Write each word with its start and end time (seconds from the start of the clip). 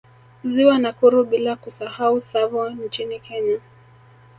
Ziwa 0.43 0.77
Nakuru 0.79 1.23
bila 1.25 1.55
kusahau 1.55 2.19
Tsavo 2.19 2.69
nchini 2.69 3.19
Kenya 3.19 3.59